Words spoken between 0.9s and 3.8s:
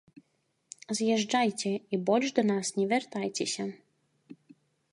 З'язджайце і больш да нас не вяртайцеся.